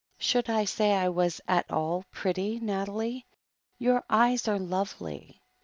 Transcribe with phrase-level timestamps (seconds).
[0.17, 3.27] "Should you say I was at all pretty, Nathalie?"
[3.77, 5.43] "Your eyes are lovely."